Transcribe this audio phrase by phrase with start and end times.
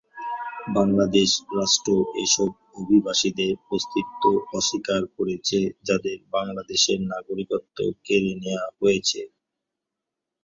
[0.75, 1.29] বাংলাদেশ
[1.57, 1.91] রাষ্ট্র
[2.23, 2.49] এসব
[2.75, 4.23] অভিবাসীদের অস্তিত্ব
[4.53, 7.77] অস্বীকার করেছে যাদের বাংলাদেশের নাগরিকত্ব
[8.05, 9.21] কেড়ে নেয়া হয়েছে।